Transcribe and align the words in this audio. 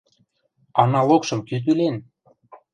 —А 0.79 0.81
налогшым 0.93 1.39
кӱ 1.47 1.55
тӱлен? 1.63 1.95